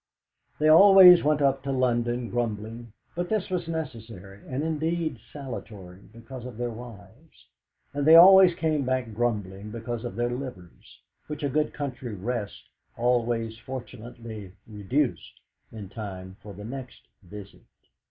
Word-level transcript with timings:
They 0.57 0.67
always 0.67 1.23
went 1.23 1.43
up 1.43 1.61
to 1.61 1.71
London 1.71 2.31
grumbling, 2.31 2.91
but 3.15 3.29
this 3.29 3.51
was 3.51 3.67
necessary, 3.67 4.41
and 4.47 4.63
indeed 4.63 5.19
salutary, 5.31 5.99
because 6.11 6.43
of 6.43 6.57
their 6.57 6.71
wives; 6.71 7.45
and 7.93 8.03
they 8.07 8.15
always 8.15 8.55
came 8.55 8.83
back 8.83 9.13
grumbling, 9.13 9.69
because 9.69 10.03
of 10.03 10.15
their 10.15 10.31
livers, 10.31 11.01
which 11.27 11.43
a 11.43 11.49
good 11.49 11.71
country 11.71 12.15
rest 12.15 12.63
always 12.97 13.59
fortunately 13.59 14.53
reduced 14.65 15.39
in 15.71 15.87
time 15.87 16.35
for 16.41 16.55
the 16.55 16.65
next 16.65 17.01
visit. 17.21 17.61